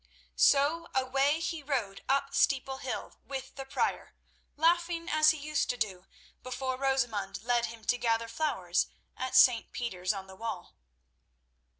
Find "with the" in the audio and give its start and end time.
3.23-3.65